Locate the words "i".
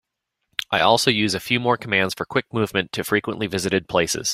0.71-0.79